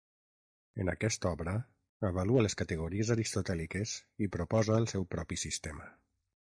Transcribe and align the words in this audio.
En 0.85 0.89
aquesta 0.93 1.33
obra, 1.37 1.53
avalua 2.09 2.45
les 2.47 2.57
categories 2.63 3.13
aristotèliques 3.17 3.95
i 4.27 4.33
proposa 4.39 4.79
el 4.85 4.93
seu 4.95 5.09
propi 5.15 5.41
sistema. 5.49 5.95